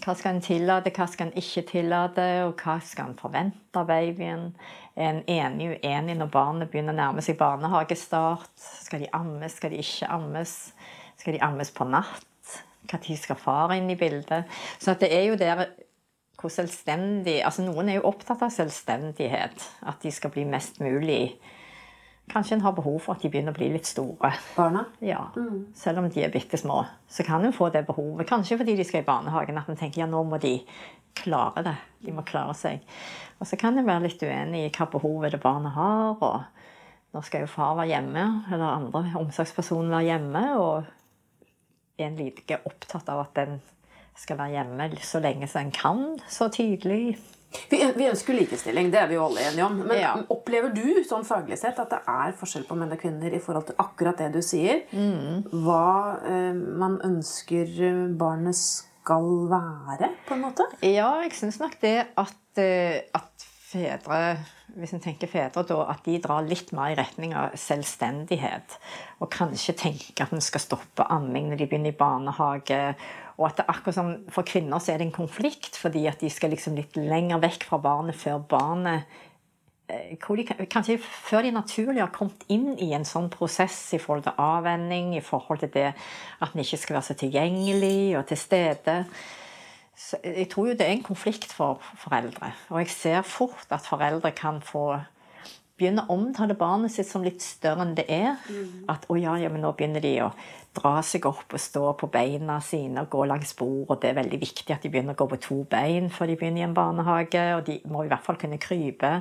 [0.00, 3.88] hva skal en tillate, hva skal en ikke tillate, og hva skal en forvente av
[3.92, 4.50] babyen?
[4.96, 8.52] Er en enig uenig når barnet begynner å nærme seg barnehagestart?
[8.56, 10.58] Skal de ammes, skal de ikke ammes?
[11.20, 12.30] Skal de ammes på natt?
[12.84, 14.44] Når skal far inn i bildet?
[14.78, 15.64] Så det er jo der
[16.44, 19.68] hvor selvstendig altså Noen er jo opptatt av selvstendighet.
[19.88, 21.36] At de skal bli mest mulig
[22.24, 24.30] Kanskje en har behov for at de begynner å bli litt store.
[24.56, 24.86] Barna?
[25.04, 25.74] Ja, mm.
[25.76, 26.78] Selv om de er bitte små.
[27.04, 28.24] Så kan en få det behovet.
[28.30, 29.58] Kanskje fordi de skal i barnehagen.
[29.60, 30.54] At en tenker ja, nå må de
[31.20, 31.74] klare det.
[32.06, 32.80] De må klare seg.
[33.36, 36.16] Og så kan en være litt uenig i hva behovet det barnet har.
[36.16, 40.46] og Nå skal jo far være hjemme, eller andre omsorgspersoner være hjemme.
[40.64, 43.60] Og en like opptatt av at den
[44.18, 47.16] skal være hjemme så lenge som en kan, så tidlig.
[47.70, 49.76] Vi, vi, ønsker likestilling, det er vi jo alle enige om.
[49.86, 50.14] Men ja.
[50.32, 53.68] opplever du sånn faglig sett at det er forskjell på menn og kvinner i forhold
[53.68, 54.82] til akkurat det du sier?
[54.90, 55.44] Mm.
[55.62, 57.70] Hva eh, man ønsker
[58.18, 60.66] barnet skal være, på en måte?
[60.82, 64.20] Ja, jeg syns nok det at, at fedre
[64.74, 68.76] hvis en tenker fedre, da, at de drar litt mer i retning av selvstendighet.
[69.22, 72.80] Og kanskje tenker at en skal stoppe amming når de begynner i barnehage.
[73.38, 76.30] Og at det akkurat som for kvinner så er det en konflikt, fordi at de
[76.30, 79.08] skal liksom litt lenger vekk fra barnet før barnet
[79.90, 84.28] eh, de, kanskje før de naturlig har kommet inn i en sånn prosess i forhold
[84.28, 88.40] til avvenning, i forhold til det at en ikke skal være så tilgjengelig og til
[88.40, 89.00] stede.
[89.98, 92.54] Så jeg tror jo det er en konflikt for foreldre.
[92.70, 94.88] Og jeg ser fort at foreldre kan få
[95.78, 98.38] begynne å omtale barnet sitt som litt større enn det er.
[98.90, 100.30] At å ja, ja, men nå begynner de å
[100.74, 103.86] dra seg opp og stå på beina sine og gå langs bord.
[103.88, 106.38] Og det er veldig viktig at de begynner å gå på to bein før de
[106.40, 107.44] begynner i en barnehage.
[107.58, 109.12] Og de må i hvert fall kunne krype.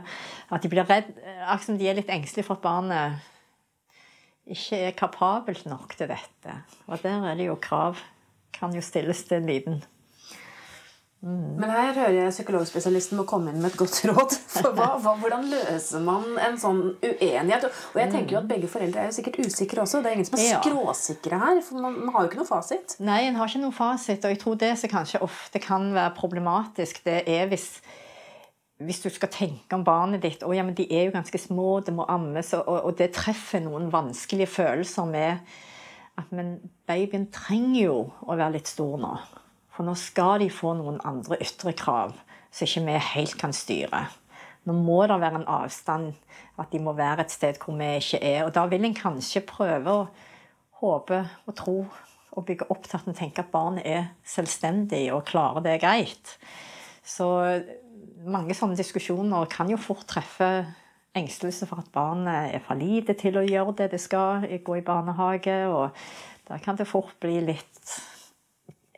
[0.50, 1.14] At de blir redd,
[1.46, 3.30] akkurat som de er litt engstelige for at barnet
[4.54, 6.58] ikke er kapabelt nok til dette.
[6.90, 8.02] Og der er det jo krav.
[8.54, 9.84] Kan jo stilles til en liten
[11.24, 14.34] Men her hører jeg psykologspesialisten må komme inn med et godt råd.
[14.52, 17.70] For hva, hva, Hvordan løser man en sånn uenighet?
[17.94, 20.02] Og jeg tenker jo at begge foreldre er jo sikkert usikre også.
[20.04, 20.60] Det er ingen som er Ja.
[20.60, 21.62] skråsikre her.
[21.64, 22.98] For man, man har jo ikke noe fasit.
[23.00, 24.26] Nei, en har ikke noe fasit.
[24.28, 27.70] Og jeg tror det som kanskje ofte kan være problematisk, det er hvis,
[28.84, 31.78] hvis du skal tenke om barnet ditt å ja, men De er jo ganske små,
[31.88, 35.56] det må ammes, og, og det treffer noen vanskelige følelser med
[36.20, 37.96] at men babyen trenger jo
[38.28, 39.14] å være litt stor nå.
[39.74, 42.14] For nå skal de få noen andre ytre krav
[42.54, 44.06] som ikke vi helt kan styre.
[44.70, 46.14] Nå må det være en avstand,
[46.62, 48.44] at de må være et sted hvor vi ikke er.
[48.46, 50.06] Og da vil en kanskje prøve å
[50.84, 51.78] håpe og tro
[52.34, 56.38] og bygge opp til at en tenker at barnet er selvstendig og klarer det greit.
[57.04, 57.28] Så
[58.24, 60.50] mange sånne diskusjoner kan jo fort treffe
[61.18, 64.86] engstelse for at barnet er for lite til å gjøre det det skal, gå i
[64.86, 65.60] barnehage.
[65.70, 65.92] Og
[66.48, 67.98] da kan det fort bli litt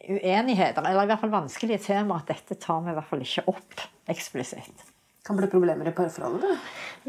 [0.10, 3.46] uenigheter, eller i hvert fall vanskelige temaer, at dette tar vi i hvert fall ikke
[3.52, 4.92] opp eksplisitt.
[5.26, 6.60] Kan bli problemer i parforholdet.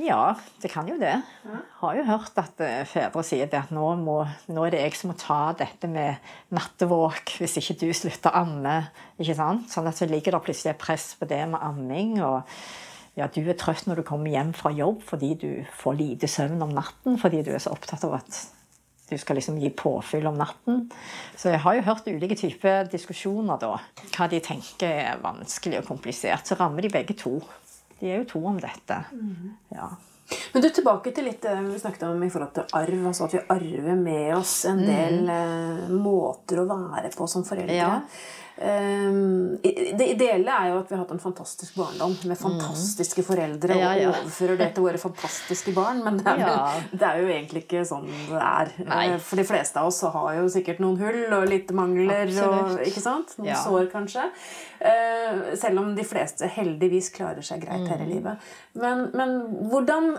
[0.01, 1.19] Ja, det kan jo det.
[1.45, 4.81] Jeg Har jo hørt at eh, fedre sier det at nå, må, nå er det
[4.87, 6.25] jeg som må ta dette med
[6.57, 8.79] nattevåk hvis ikke du slutter å amme.
[9.21, 9.69] ikke sant?
[9.73, 12.17] Sånn at så ligger det plutselig et press på det med amming.
[12.25, 12.49] og
[13.21, 16.65] ja, Du er trøtt når du kommer hjem fra jobb fordi du får lite søvn
[16.65, 18.45] om natten fordi du er så opptatt av at
[19.07, 20.89] du skal liksom gi påfyll om natten.
[21.39, 23.77] Så jeg har jo hørt ulike typer diskusjoner da.
[24.17, 26.49] Hva de tenker er vanskelig og komplisert.
[26.49, 27.39] Så rammer de begge to.
[28.01, 28.99] De er jo to om dette.
[29.75, 29.93] Ja.
[30.53, 33.05] Men du, tilbake til litt eh, vi snakket om i forhold til arv.
[33.13, 35.95] altså At vi arver med oss en del mm.
[35.95, 37.79] måter å være på som foreldre.
[37.79, 38.01] Ja.
[38.57, 43.77] Um, det ideelle er jo at vi har hatt en fantastisk barndom med fantastiske foreldre
[43.77, 44.09] Ja, ja.
[44.09, 46.01] og overfører det til våre fantastiske barn.
[46.05, 46.81] Men det er, vel, Ja.
[46.93, 48.73] det er jo egentlig ikke sånn det er.
[48.89, 49.03] Nei.
[49.13, 52.33] Eh, For de fleste av oss har jo sikkert noen hull og litt mangler.
[52.49, 53.37] Og, ikke sant?
[53.39, 54.25] Noen sår, kanskje.
[54.81, 58.15] Eh, selv om de fleste heldigvis klarer seg greit her i Mm.
[58.15, 58.39] livet.
[58.75, 60.17] Men, men hvordan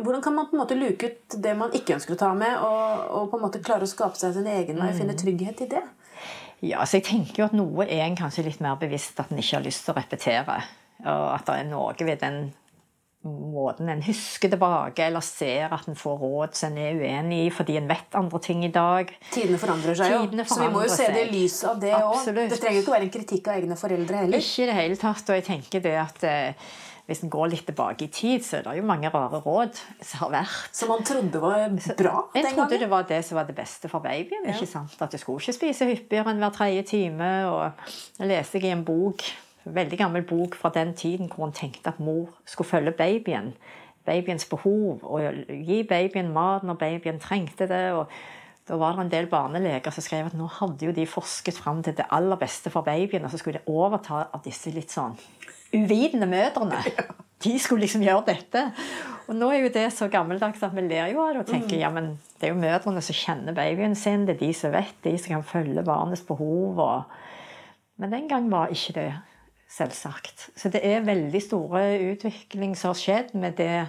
[0.00, 2.56] hvordan kan man på en måte luke ut det man ikke ønsker å ta med,
[2.56, 4.98] og, og på en måte klare å skape seg sin egen vei og Mm.
[4.98, 5.82] finne trygghet i det?
[6.64, 9.40] Ja, så jeg tenker jo at noe er en kanskje litt mer bevisst at en
[9.40, 10.58] ikke har lyst til å repetere.
[11.04, 12.44] Og at det er noe ved den
[13.24, 17.50] måten en husker tilbake, eller ser at en får råd som en er uenig i
[17.54, 19.12] fordi en vet andre ting i dag.
[19.32, 20.24] Tidene forandrer seg jo.
[20.44, 22.18] Så vi må jo se det i lys av det òg.
[22.36, 24.44] Det trenger jo ikke å være en kritikk av egne foreldre heller.
[24.44, 25.24] Ikke i det hele tatt.
[25.24, 26.68] Og jeg tenker det at eh,
[27.04, 30.22] hvis en går litt tilbake i tid, så er det jo mange rare råd som
[30.22, 30.68] har vært.
[30.72, 31.66] Som man trodde var
[31.98, 34.46] bra Jeg den trodde det var det som var det beste for babyen.
[34.48, 34.96] ikke sant?
[35.04, 37.30] At du skulle ikke spise hyppigere enn hver tredje time.
[37.50, 39.24] og Jeg leste i en bok,
[39.66, 43.52] en veldig gammel bok fra den tiden hvor hun tenkte at mor skulle følge babyen.
[44.04, 47.92] Babyens behov, og gi babyen mat når babyen trengte det.
[47.92, 48.08] og
[48.64, 51.82] da var det en del barneleger som skrev at nå hadde jo de forsket fram
[51.84, 55.18] til det aller beste for babyen, og så skulle de overta av disse litt sånn
[55.74, 56.80] uvitende mødrene.
[57.44, 58.62] De skulle liksom gjøre dette.
[59.28, 61.80] Og nå er jo det så gammeldags at vi ler jo av det og tenker
[61.80, 64.96] ja, men det er jo mødrene som kjenner babyen sin, det er de som vet,
[65.04, 66.80] de som kan følge barnets behov.
[66.80, 67.14] Og...
[68.00, 69.10] Men den gang var ikke det
[69.74, 70.50] selvsagt.
[70.56, 73.86] Så det er veldig store utvikling som har skjedd med det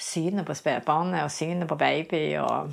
[0.00, 2.24] synet på spedbarnet og synet på baby.
[2.40, 2.72] og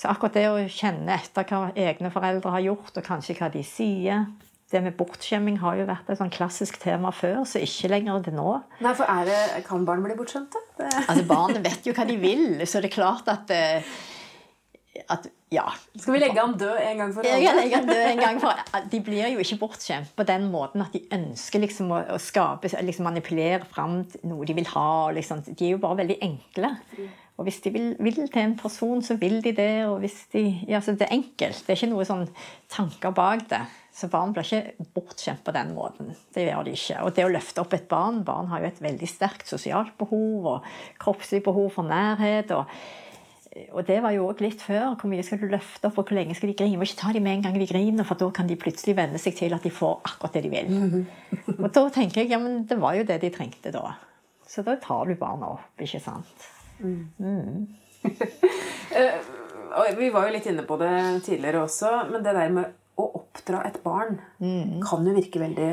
[0.00, 3.60] så akkurat det å kjenne etter hva egne foreldre har gjort, og kanskje hva de
[3.66, 4.24] sier
[4.70, 8.34] Det med bortskjemming har jo vært et sånn klassisk tema før, så ikke lenger det
[8.36, 8.52] nå.
[8.84, 10.62] Nei, for er det, Kan barn bli bortskjemte?
[10.78, 13.82] Altså, Barnet vet jo hva de vil, så det er klart at, eh,
[15.10, 15.64] at Ja.
[15.98, 18.54] Skal vi legge ham død en gang for Jeg legge ham død en gang for
[18.92, 22.70] De blir jo ikke bortskjemt på den måten at de ønsker liksom å, å skape,
[22.86, 25.10] liksom manipulere fram noe de vil ha.
[25.10, 25.42] Liksom.
[25.50, 26.70] De er jo bare veldig enkle.
[27.40, 29.86] Og hvis de vil, vil til en person, så vil de det.
[29.88, 31.66] og hvis de, ja, så Det er enkelt.
[31.66, 32.28] Det er ikke noe sånn
[32.68, 33.62] tanker bak det.
[33.92, 36.14] Så barn blir ikke bortskjemt på den måten.
[36.34, 37.02] Det gjør de ikke.
[37.04, 40.46] Og det å løfte opp et barn Barn har jo et veldig sterkt sosialt behov
[40.54, 40.68] og
[41.02, 42.54] kroppslig behov for nærhet.
[42.54, 42.70] og
[43.74, 44.94] og det var jo også litt før.
[44.94, 46.76] Hvor mye skal du løfte opp, og hvor lenge skal de grine?
[46.76, 48.94] Du må ikke ta dem med en gang de griner, for da kan de plutselig
[48.94, 50.68] venne seg til at de får akkurat det de vil.
[51.56, 53.96] Og da tenker jeg ja, men det var jo det de trengte da.
[54.46, 56.46] Så da tar du barna opp, ikke sant.
[59.70, 60.94] Og vi var jo litt inne på det
[61.26, 64.20] tidligere også, men det der med å oppdra et barn
[64.84, 65.70] kan jo virke veldig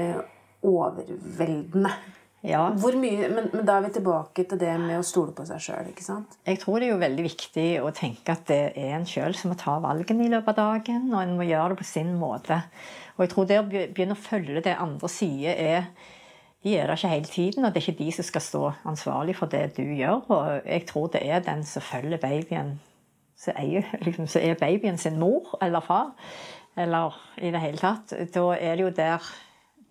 [0.67, 1.91] overveldende.
[2.45, 5.43] Ja, Hvor mye, men, men da er vi tilbake til det med å stole på
[5.47, 5.87] seg sjøl.
[6.45, 9.51] jeg tror det er jo veldig viktig å tenke at det er en sjøl som
[9.51, 12.61] må ta valgene i løpet av dagen, og en må gjøre det på sin måte.
[13.17, 15.89] Og jeg tror det å begynne å følge det andre sier, er
[16.63, 19.35] De er der ikke hele tiden, og det er ikke de som skal stå ansvarlig
[19.37, 20.23] for det du gjør.
[20.27, 22.79] Og jeg tror det er den som følger babyen,
[23.37, 26.11] som er, liksom, som er babyen sin mor eller far,
[26.77, 28.13] eller i det hele tatt.
[28.33, 29.27] Da er det jo der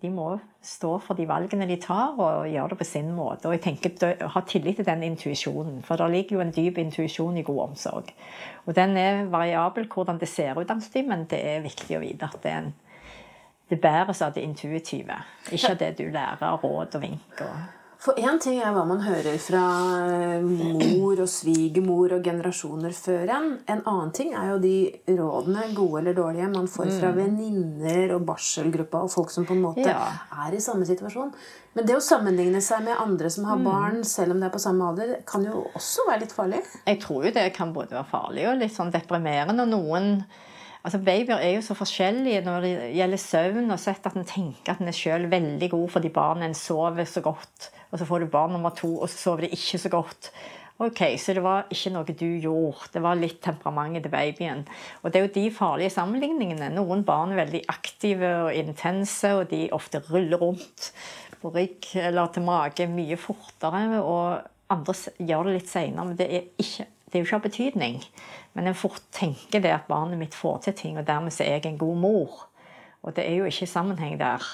[0.01, 0.27] de må
[0.61, 3.49] stå for de valgene de tar, og gjøre det på sin måte.
[3.49, 6.77] Og jeg tenker å Ha tillit til den intuisjonen, for det ligger jo en dyp
[6.77, 8.11] intuisjon i god omsorg.
[8.65, 10.69] Og den er variabel hvordan det ser ut
[11.07, 12.73] men det er viktig å vite at det, er en,
[13.69, 15.17] det bæres av det intuitive,
[15.51, 17.41] ikke av det du lærer råd og vink.
[17.41, 17.57] Og,
[17.97, 19.61] For én ting er hva man hører fra
[20.05, 23.47] eh, mor og svigermor og generasjoner før en.
[23.65, 24.73] En annen ting er jo de
[25.17, 29.63] rådene, gode eller dårlige, man får fra venninner og barselgruppa og folk som på en
[29.65, 30.11] måte Ja.
[30.45, 31.33] er i samme situasjon.
[31.73, 34.61] Men det å sammenligne seg med andre som har barn, selv om det er på
[34.61, 36.61] samme alder, kan jo også være litt farlig.
[36.85, 39.65] Jeg tror jo det kan både være farlig og litt sånn deprimerende.
[39.65, 40.23] og Noen
[40.85, 43.71] altså Babyer er jo så forskjellige når det gjelder søvn.
[43.71, 47.05] og sett at en tenker at en er selv veldig god fordi barnet en sover
[47.05, 47.71] så godt.
[47.91, 50.31] Og så får du barn nummer to, og så sover de ikke så godt.
[50.79, 52.91] Ok, Så det var ikke noe du gjorde.
[52.93, 54.59] Det var litt temperamentet til babyen.
[55.01, 56.69] Og det er jo de farlige sammenligningene.
[56.75, 60.91] Noen barn er veldig aktive og intense, og de ofte ruller rundt
[61.41, 63.81] på rygg eller til mage mye fortere.
[64.03, 66.05] Og andre gjør det litt seinere.
[66.11, 67.97] Men det er, ikke, det er jo ikke av betydning.
[68.53, 71.57] Men en fort tenker det at barnet mitt får til ting, og dermed så er
[71.57, 72.43] jeg en god mor.
[73.01, 74.45] Og det er jo ikke sammenheng der.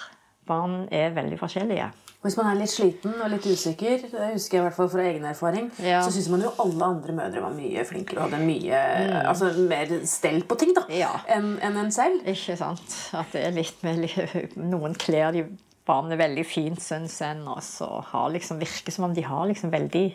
[0.47, 1.91] Barn er veldig forskjellige.
[2.23, 5.03] Hvis man er litt sliten og litt usikker, det husker jeg i hvert fall fra
[5.09, 5.97] egen erfaring, Ja.
[6.05, 8.79] så syns man jo alle andre mødre var mye flinkere og hadde mye
[9.27, 11.09] altså, mer stell på ting da, Ja.
[11.27, 12.21] enn en, en selv.
[12.25, 12.95] Ikke sant?
[13.13, 14.07] At det er litt med
[14.55, 15.43] Noen kler de
[15.85, 19.73] barnet veldig fint, syns en, og så har liksom, virker som om de har liksom
[19.73, 20.05] veldig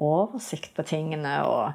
[0.00, 1.74] oversikt på tingene og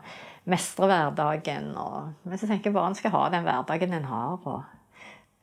[0.49, 1.69] mestrer hverdagen.
[1.77, 4.63] Og, men så tenker jeg bare en skal ha den hverdagen en har, og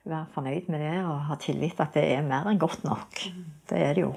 [0.03, 3.21] være fornøyd med det og ha tillit at det er mer enn godt nok.
[3.71, 4.13] Det er det jo.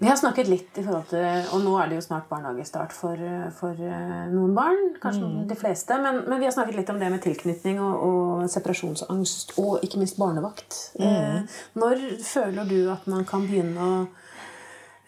[0.00, 3.18] Vi har snakket litt i forhold til, og nå er det jo snart barnehagestart for,
[3.58, 7.08] for eh, noen barn, kanskje de fleste, men, men vi har snakket litt om det
[7.10, 10.78] med tilknytning og, og separasjonsangst, og ikke minst barnevakt.
[11.02, 11.42] Eh,
[11.74, 13.98] Når føler du at man kan begynne å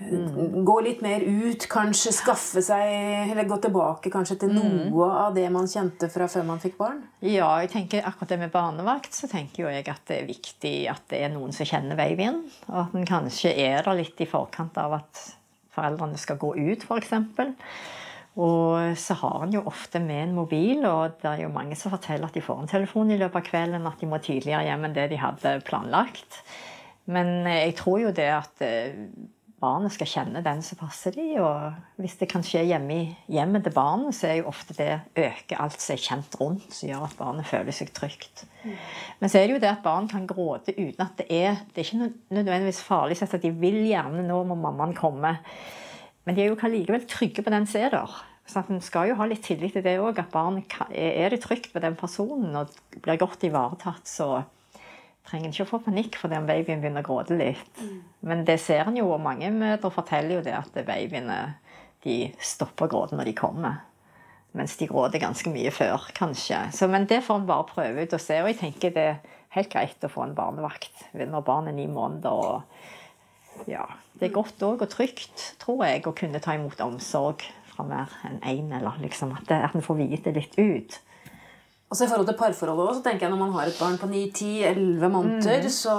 [0.00, 2.92] eh, gå litt mer ut, kanskje skaffe seg,
[3.30, 7.02] eller gå tilbake kanskje til noe av det man kjente fra før man fikk barn?
[7.24, 10.74] Ja, jeg tenker akkurat det med barnevakt, så tenker jo jeg at det er viktig
[10.92, 12.42] at det er noen som kjenner babyen.
[12.70, 15.24] Og at en kanskje er der litt i forkant av at
[15.74, 17.16] foreldrene skal gå ut, f.eks.
[18.40, 21.92] Og så har en jo ofte med en mobil, og det er jo mange som
[21.92, 24.86] forteller at de får en telefon i løpet av kvelden, at de må tidligere hjem
[24.86, 26.38] enn det de hadde planlagt.
[27.10, 29.02] Men eh, jeg tror jo det at eh,
[29.60, 33.66] barnet skal kjenne den som passer de, og hvis det kan skje hjemme i hjemmet
[33.66, 34.88] til barnet, så er jo ofte det
[35.20, 38.46] øker alt som er kjent rundt, som gjør at barnet føler seg trygt.
[39.20, 41.82] Men så er det jo det at barn kan gråte uten at det er Det
[41.82, 45.36] er ikke nø- nødvendigvis farlig sett at de vil gjerne nå må mammaen komme.
[46.24, 48.18] Men de er jo likevel trygge på den som er der.
[48.50, 51.72] Så en skal jo ha litt tillit til det òg, at barnet er det trygt
[51.72, 54.42] på den personen og blir godt ivaretatt, så
[55.28, 57.82] trenger ikke å få panikk fordi om babyen begynner å gråte litt.
[58.26, 61.40] Men det ser en jo, og mange mødre forteller jo det at babyene
[62.04, 63.82] de stopper å gråte når de kommer.
[64.56, 66.64] Mens de gråter ganske mye før, kanskje.
[66.74, 68.40] Så, men det får en bare prøve ut og se.
[68.42, 69.20] Og jeg tenker det er
[69.54, 72.30] helt greit å få en barnevakt når barnet er ni måneder.
[72.30, 73.86] og ja,
[74.18, 78.10] Det er godt òg og trygt, tror jeg, å kunne ta imot omsorg fra mer
[78.26, 78.74] enn én.
[78.74, 80.98] Eller liksom at en får vite litt ut.
[81.90, 83.98] Og så I forhold til parforholdet også, så tenker jeg når man har et barn
[83.98, 85.96] på 9-10-11 måneder, så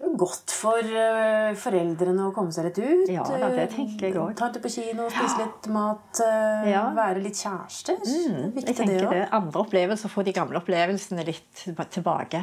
[0.00, 3.10] så er det godt for uh, foreldrene å komme seg litt ut.
[3.12, 4.36] Ja, det tenker jeg eh, også.
[4.38, 6.86] Ta tur på kino, spise litt mat, uh, Ja.
[6.96, 7.98] være litt kjærester.
[8.08, 9.26] Jeg Viktig tenker det det.
[9.36, 12.40] Andre opplevelser får de gamle opplevelsene litt tilbake.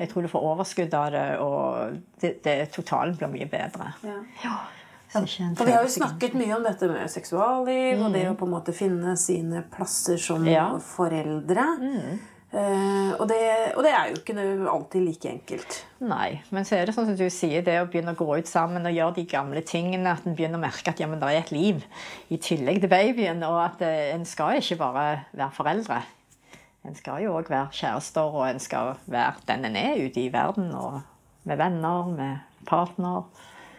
[0.00, 3.92] Jeg tror du får overskudd av det, og det, det, totalen blir mye bedre.
[4.08, 4.16] Ja.
[4.46, 4.56] ja.
[5.14, 8.54] For Vi har jo snakket mye om dette med seksualliv og det å på en
[8.56, 10.68] måte finne sine plasser som ja.
[10.82, 11.66] foreldre.
[11.80, 12.22] Mm.
[12.54, 13.38] Eh, og, det,
[13.74, 14.34] og det er jo ikke
[14.70, 15.78] alltid like enkelt.
[16.06, 18.50] Nei, men så er det sånn som du sier, det å begynne å gå ut
[18.50, 21.32] sammen og gjøre de gamle tingene, at en begynner å merke at ja, men det
[21.32, 21.82] er et liv
[22.30, 25.98] i tillegg til babyen, og at eh, en skal ikke bare være foreldre.
[26.84, 30.30] En skal jo òg være kjærester, og en skal være den en er ute i
[30.30, 31.00] verden, og
[31.48, 33.26] med venner, med partner.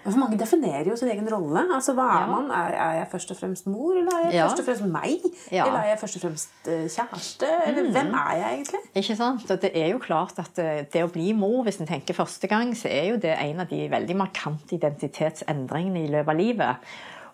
[0.06, 1.64] For mange definerer jo sin egen rolle.
[1.74, 2.26] Altså, hva er Ja.
[2.30, 2.52] man?
[2.52, 4.44] Er, er jeg først og fremst mor, eller er jeg Ja.
[4.48, 5.20] først og fremst meg?
[5.52, 5.66] Ja.
[5.66, 7.48] Eller er jeg først og fremst eh, kjæreste?
[7.68, 8.80] Eller hvem er jeg egentlig?
[8.96, 9.52] Ikke sant?
[9.52, 12.48] Og det er jo klart at det, det å bli mor, hvis en tenker første
[12.48, 16.76] gang, så er jo det en av de veldig markante identitetsendringene i løpet av livet.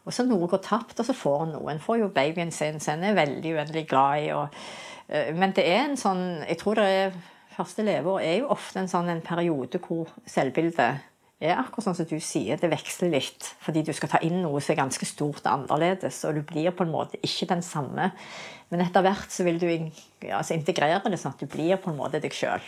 [0.05, 1.71] Og så noe går tapt, og så får en noe.
[1.75, 4.31] En får jo babyen sin, så en er veldig uendelig glad i.
[4.33, 4.47] Og,
[5.09, 7.11] eh, men det er en sånn Jeg tror det er
[7.51, 11.01] Første leveår er jo ofte en sånn en periode hvor selvbildet
[11.41, 13.47] er akkurat sånn som du sier, det veksler litt.
[13.65, 16.69] Fordi du skal ta inn noe som er ganske stort og annerledes, og du blir
[16.77, 18.11] på en måte ikke den samme.
[18.71, 21.91] Men etter hvert så vil du ja, altså integrere det sånn at du blir på
[21.91, 22.63] en måte deg sjøl.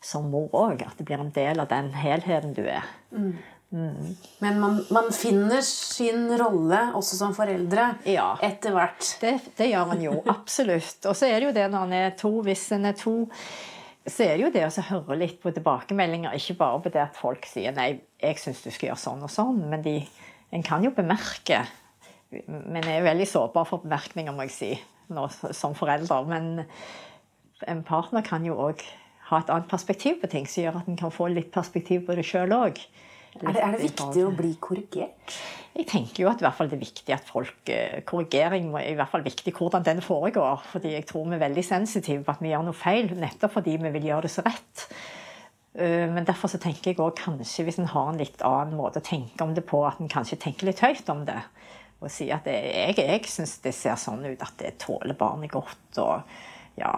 [0.00, 0.84] Som mor òg.
[0.86, 2.86] At det blir en del av den helheten du er.
[3.68, 8.30] Men man, man finner sin rolle også som foreldre Ja.
[8.46, 9.10] etter hvert.
[9.20, 11.02] Det, det gjør man jo, absolutt.
[11.04, 13.16] Og så er det jo det når en er to, hvis en er to,
[14.08, 16.36] så er det jo det å høre litt på tilbakemeldinger.
[16.36, 19.32] Ikke bare på det at folk sier 'nei, jeg syns du skal gjøre sånn og
[19.32, 19.98] sånn', men de,
[20.52, 21.66] en kan jo bemerke
[22.28, 25.22] Men jeg er veldig sårbar for bemerkninger, må jeg si, nå,
[25.56, 26.26] som forelder.
[26.28, 26.66] Men
[27.66, 28.84] en partner kan jo òg
[29.30, 32.18] ha et annet perspektiv på ting, som gjør at en kan få litt perspektiv på
[32.18, 32.82] det sjøl òg.
[33.42, 35.38] Er det, er det viktig å bli korrigert?
[35.78, 38.88] Jeg tenker jo at i hvert fall det er viktig at folk eh, Korrigering er
[38.90, 40.64] i hvert fall viktig hvordan den foregår.
[40.72, 43.76] fordi jeg tror vi er veldig sensitive på at vi gjør noe feil, nettopp fordi
[43.78, 44.88] vi vil gjøre det så rett.
[45.78, 48.98] Eh, Men derfor så tenker jeg også kanskje hvis en har en litt annen måte
[48.98, 51.38] å tenke om det på, at en kanskje tenker litt høyt om det.
[52.00, 55.50] Og sier at det, jeg, jeg syns det ser sånn ut at det tåler barnet
[55.54, 56.02] godt.
[56.02, 56.22] og
[56.78, 56.92] ja,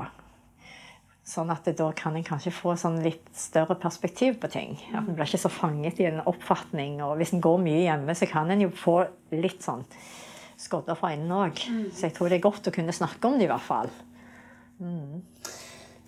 [1.27, 4.79] Sånn at da kan en kanskje få sånn litt større perspektiv på ting.
[4.91, 6.99] At En blir ikke så fanget i en oppfatning.
[7.05, 8.97] Og hvis en går mye hjemme, så kan en jo få
[9.35, 9.85] litt sånn
[10.61, 11.61] skodder fra innen òg.
[11.93, 13.93] Så jeg tror det er godt å kunne snakke om det, i hvert fall.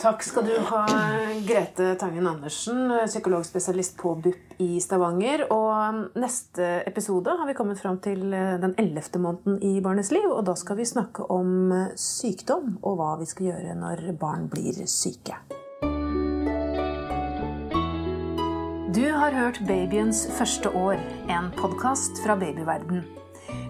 [0.02, 0.80] Takk skal du ha,
[1.46, 5.44] Grete Tangen Andersen, psykologspesialist på BUP i Stavanger.
[5.54, 10.26] Og neste episode har vi kommet fram til den ellevte måneden i barnets liv.
[10.26, 14.82] Og da skal vi snakke om sykdom og hva vi skal gjøre når barn blir
[14.90, 15.38] syke.
[18.92, 20.98] Du har hørt Babyens første år,
[21.30, 23.21] en podkast fra babyverden.